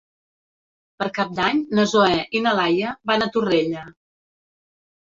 [1.03, 3.89] Per Cap d'Any na Zoè i na Laia van a Torrella.